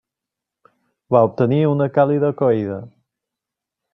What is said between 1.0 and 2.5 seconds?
Va obtenir una càlida